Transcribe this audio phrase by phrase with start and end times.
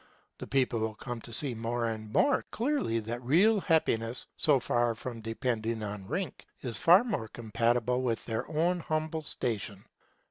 [0.39, 4.95] The people will come to see more and more clearly that real happiness, so far
[4.95, 9.85] from depending on rank, is far more compatible with their own humble station.